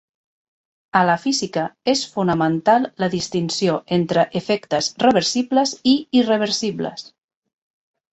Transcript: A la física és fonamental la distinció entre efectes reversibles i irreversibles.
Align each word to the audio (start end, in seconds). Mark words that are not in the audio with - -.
A 0.99 1.01
la 1.07 1.15
física 1.25 1.65
és 1.91 1.99
fonamental 2.15 2.87
la 3.03 3.09
distinció 3.15 3.75
entre 3.97 4.23
efectes 4.39 4.89
reversibles 5.05 5.75
i 5.93 5.95
irreversibles. 6.21 7.05